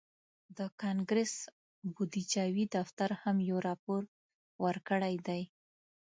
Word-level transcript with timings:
د 0.57 0.59
کانګرس 0.81 1.33
بودیجوي 1.93 2.65
دفتر 2.75 3.09
هم 3.21 3.35
یو 3.49 3.57
راپور 3.67 4.01
ورکړی 4.65 5.15
دی 5.27 5.41